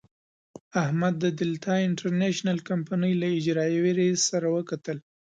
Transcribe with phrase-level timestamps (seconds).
[0.83, 4.97] احمد د دلتا انټرنشنل کمينۍ له اجرائیوي رئیس سره وکتل.